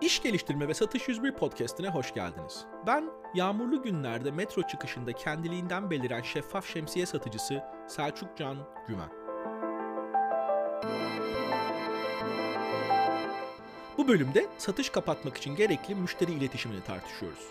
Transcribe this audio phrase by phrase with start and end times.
[0.00, 2.64] İş Geliştirme ve Satış 101 podcastine hoş geldiniz.
[2.86, 8.56] Ben yağmurlu günlerde metro çıkışında kendiliğinden beliren şeffaf şemsiye satıcısı Selçuk Can
[8.88, 9.10] Güven.
[13.98, 17.48] Bu bölümde satış kapatmak için gerekli müşteri iletişimini tartışıyoruz.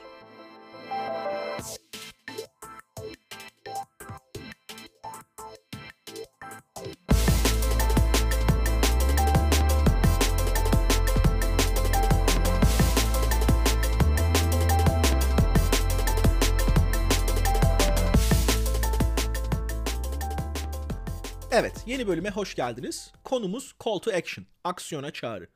[21.59, 23.11] Evet, yeni bölüme hoş geldiniz.
[23.23, 25.47] Konumuz call to action, aksiyona çağrı.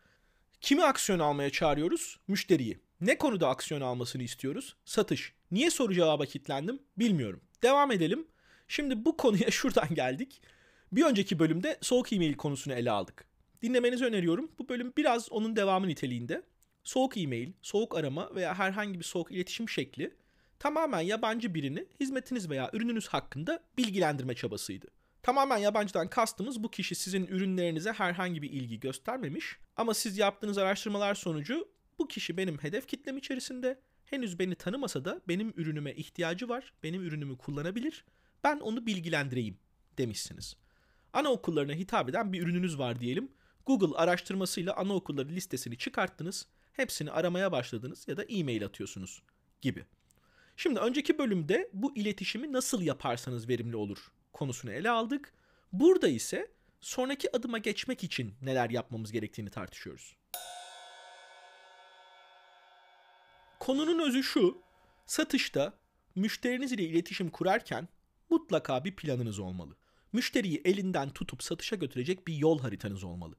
[0.62, 2.20] Kimi aksiyon almaya çağırıyoruz?
[2.28, 2.80] Müşteriyi.
[3.02, 4.76] Ne konuda aksiyon almasını istiyoruz?
[4.86, 5.34] Satış.
[5.52, 6.80] Niye soru cevaba kilitlendim?
[6.98, 7.42] Bilmiyorum.
[7.64, 8.28] Devam edelim.
[8.68, 10.42] Şimdi bu konuya şuradan geldik.
[10.92, 13.26] Bir önceki bölümde soğuk e-mail konusunu ele aldık.
[13.62, 14.52] Dinlemenizi öneriyorum.
[14.60, 16.44] Bu bölüm biraz onun devamı niteliğinde.
[16.84, 20.16] Soğuk e-mail, soğuk arama veya herhangi bir soğuk iletişim şekli
[20.60, 24.88] tamamen yabancı birini hizmetiniz veya ürününüz hakkında bilgilendirme çabasıydı.
[25.24, 31.16] Tamamen yabancıdan kastımız bu kişi sizin ürünlerinize herhangi bir ilgi göstermemiş ama siz yaptığınız araştırmalar
[31.16, 31.68] sonucu
[32.00, 37.04] bu kişi benim hedef kitlem içerisinde henüz beni tanımasa da benim ürünüme ihtiyacı var, benim
[37.04, 38.06] ürünümü kullanabilir,
[38.44, 39.58] ben onu bilgilendireyim
[39.98, 40.56] demişsiniz.
[41.14, 43.32] Anaokullarına hitap eden bir ürününüz var diyelim.
[43.66, 49.22] Google araştırmasıyla anaokulları listesini çıkarttınız, hepsini aramaya başladınız ya da e-mail atıyorsunuz
[49.62, 49.86] gibi.
[50.58, 55.34] Şimdi önceki bölümde bu iletişimi nasıl yaparsanız verimli olur konusunu ele aldık.
[55.74, 56.52] Burada ise
[56.82, 60.16] sonraki adıma geçmek için neler yapmamız gerektiğini tartışıyoruz.
[63.60, 64.62] Konunun özü şu.
[65.06, 65.74] Satışta
[66.16, 67.88] müşteriniz ile iletişim kurarken
[68.30, 69.76] mutlaka bir planınız olmalı.
[70.14, 73.36] Müşteriyi elinden tutup satışa götürecek bir yol haritanız olmalı.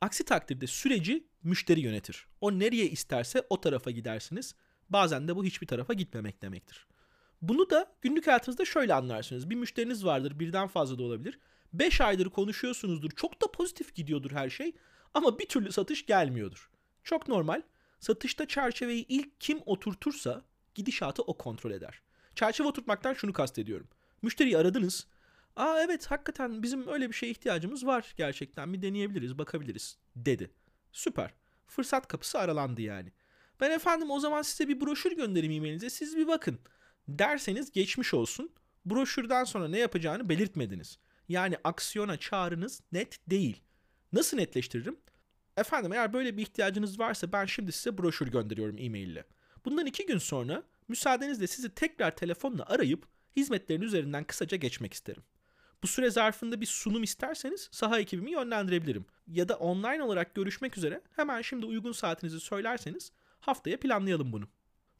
[0.00, 2.26] Aksi takdirde süreci müşteri yönetir.
[2.40, 4.54] O nereye isterse o tarafa gidersiniz.
[4.90, 6.86] Bazen de bu hiçbir tarafa gitmemek demektir.
[7.42, 9.50] Bunu da günlük hayatınızda şöyle anlarsınız.
[9.50, 11.38] Bir müşteriniz vardır, birden fazla da olabilir.
[11.72, 13.10] 5 aydır konuşuyorsunuzdur.
[13.10, 14.72] Çok da pozitif gidiyordur her şey
[15.14, 16.70] ama bir türlü satış gelmiyordur.
[17.04, 17.62] Çok normal.
[18.00, 20.42] Satışta çerçeveyi ilk kim oturtursa
[20.74, 22.02] gidişatı o kontrol eder.
[22.34, 23.88] Çerçeve oturtmaktan şunu kastediyorum.
[24.22, 25.06] Müşteriyi aradınız.
[25.56, 28.72] Aa evet hakikaten bizim öyle bir şeye ihtiyacımız var gerçekten.
[28.72, 30.50] Bir deneyebiliriz, bakabiliriz dedi.
[30.92, 31.34] Süper.
[31.66, 33.12] Fırsat kapısı aralandı yani.
[33.60, 35.90] Ben efendim o zaman size bir broşür göndereyim e-mailinize.
[35.90, 36.58] Siz bir bakın
[37.08, 38.52] derseniz geçmiş olsun.
[38.84, 40.98] Broşürden sonra ne yapacağını belirtmediniz.
[41.28, 43.62] Yani aksiyona çağrınız net değil.
[44.12, 44.96] Nasıl netleştiririm?
[45.56, 49.24] Efendim eğer böyle bir ihtiyacınız varsa ben şimdi size broşür gönderiyorum e-mail ile.
[49.64, 53.06] Bundan iki gün sonra müsaadenizle sizi tekrar telefonla arayıp
[53.36, 55.22] hizmetlerin üzerinden kısaca geçmek isterim.
[55.82, 59.06] Bu süre zarfında bir sunum isterseniz saha ekibimi yönlendirebilirim.
[59.26, 64.48] Ya da online olarak görüşmek üzere hemen şimdi uygun saatinizi söylerseniz haftaya planlayalım bunu.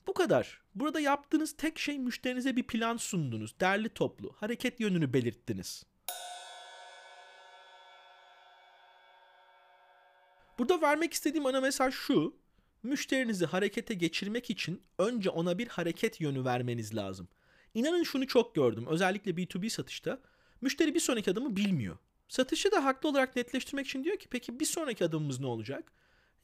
[0.07, 0.61] Bu kadar.
[0.75, 3.61] Burada yaptığınız tek şey müşterinize bir plan sundunuz.
[3.61, 4.33] Derli toplu.
[4.37, 5.85] Hareket yönünü belirttiniz.
[10.59, 12.37] Burada vermek istediğim ana mesaj şu.
[12.83, 17.29] Müşterinizi harekete geçirmek için önce ona bir hareket yönü vermeniz lazım.
[17.75, 18.87] İnanın şunu çok gördüm.
[18.89, 20.21] Özellikle B2B satışta.
[20.61, 21.99] Müşteri bir sonraki adımı bilmiyor.
[22.29, 25.93] Satışı da haklı olarak netleştirmek için diyor ki peki bir sonraki adımımız ne olacak?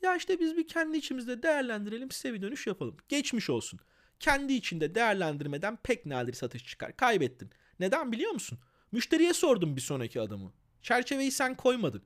[0.03, 2.97] Ya işte biz bir kendi içimizde değerlendirelim size bir dönüş yapalım.
[3.09, 3.81] Geçmiş olsun.
[4.21, 6.97] Kendi içinde değerlendirmeden pek nadir satış çıkar.
[6.97, 7.51] Kaybettin.
[7.81, 8.59] Neden biliyor musun?
[8.93, 10.53] Müşteriye sordum bir sonraki adımı.
[10.83, 12.03] Çerçeveyi sen koymadın.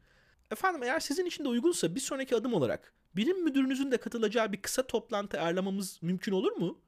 [0.50, 4.62] Efendim eğer sizin için de uygunsa bir sonraki adım olarak birim müdürünüzün de katılacağı bir
[4.62, 6.80] kısa toplantı ayarlamamız mümkün olur mu?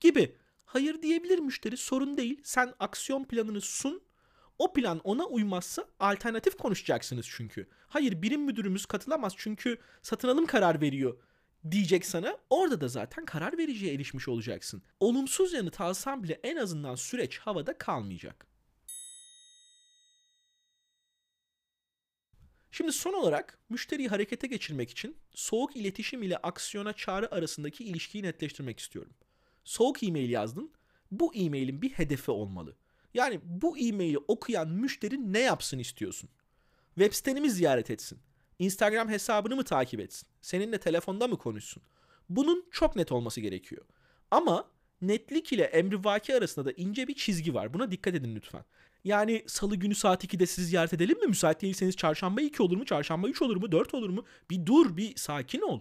[0.00, 0.36] Gibi.
[0.64, 2.40] Hayır diyebilir müşteri sorun değil.
[2.44, 4.02] Sen aksiyon planını sun
[4.58, 7.68] o plan ona uymazsa alternatif konuşacaksınız çünkü.
[7.88, 11.18] Hayır birim müdürümüz katılamaz çünkü satın alım karar veriyor
[11.70, 12.38] diyecek sana.
[12.50, 14.82] Orada da zaten karar vericiye erişmiş olacaksın.
[15.00, 18.46] Olumsuz yanıt alsan bile en azından süreç havada kalmayacak.
[22.70, 28.80] Şimdi son olarak müşteriyi harekete geçirmek için soğuk iletişim ile aksiyona çağrı arasındaki ilişkiyi netleştirmek
[28.80, 29.12] istiyorum.
[29.64, 30.72] Soğuk e-mail yazdın.
[31.10, 32.76] Bu e-mailin bir hedefi olmalı.
[33.18, 36.30] Yani bu e-maili okuyan müşteri ne yapsın istiyorsun?
[36.94, 38.18] Web siteni mi ziyaret etsin?
[38.58, 40.28] Instagram hesabını mı takip etsin?
[40.40, 41.82] Seninle telefonda mı konuşsun?
[42.28, 43.84] Bunun çok net olması gerekiyor.
[44.30, 44.70] Ama
[45.02, 47.74] netlik ile emrivaki arasında da ince bir çizgi var.
[47.74, 48.64] Buna dikkat edin lütfen.
[49.04, 51.26] Yani salı günü saat 2'de sizi ziyaret edelim mi?
[51.26, 52.84] Müsait değilseniz çarşamba 2 olur mu?
[52.84, 53.72] Çarşamba 3 olur mu?
[53.72, 54.24] 4 olur mu?
[54.50, 55.80] Bir dur, bir sakin ol.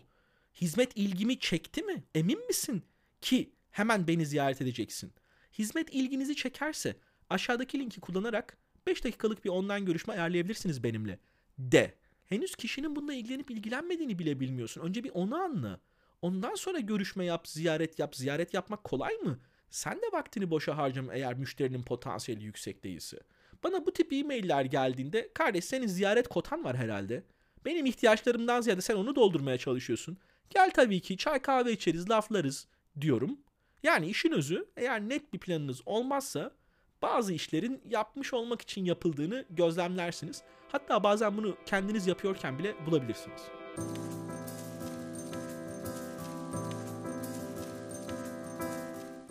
[0.61, 2.03] Hizmet ilgimi çekti mi?
[2.15, 2.83] Emin misin
[3.21, 5.13] ki hemen beni ziyaret edeceksin?
[5.57, 6.95] Hizmet ilginizi çekerse
[7.29, 8.57] Aşağıdaki linki kullanarak
[8.87, 11.19] 5 dakikalık bir online görüşme ayarlayabilirsiniz benimle.
[11.57, 11.95] De.
[12.25, 14.81] Henüz kişinin bununla ilgilenip ilgilenmediğini bile bilmiyorsun.
[14.81, 15.79] Önce bir onu anla.
[16.21, 18.15] Ondan sonra görüşme yap, ziyaret yap.
[18.15, 19.39] Ziyaret yapmak kolay mı?
[19.69, 23.19] Sen de vaktini boşa harcama eğer müşterinin potansiyeli yüksek değilse.
[23.63, 27.23] Bana bu tip e-mailler geldiğinde kardeş senin ziyaret kotan var herhalde.
[27.65, 30.17] Benim ihtiyaçlarımdan ziyade sen onu doldurmaya çalışıyorsun.
[30.49, 32.67] Gel tabii ki çay kahve içeriz laflarız
[33.01, 33.37] diyorum.
[33.83, 36.51] Yani işin özü eğer net bir planınız olmazsa
[37.01, 40.43] bazı işlerin yapmış olmak için yapıldığını gözlemlersiniz.
[40.71, 43.41] Hatta bazen bunu kendiniz yapıyorken bile bulabilirsiniz.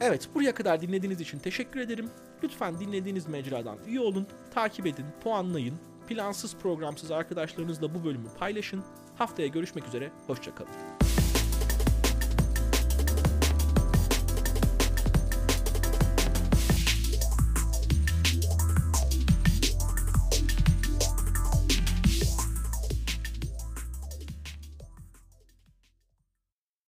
[0.00, 2.10] Evet buraya kadar dinlediğiniz için teşekkür ederim.
[2.42, 5.78] Lütfen dinlediğiniz mecradan üye olun, takip edin, puanlayın.
[6.08, 8.84] Plansız programsız arkadaşlarınızla bu bölümü paylaşın.
[9.18, 11.05] Haftaya görüşmek üzere, hoşçakalın.